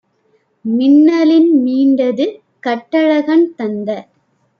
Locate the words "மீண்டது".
1.63-2.25